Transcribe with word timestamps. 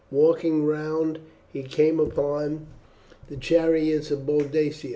Walking 0.09 0.65
round 0.65 1.19
he 1.53 1.61
came 1.61 1.99
upon 1.99 2.65
the 3.29 3.37
chariot 3.37 4.09
of 4.09 4.25
Boadicea. 4.25 4.89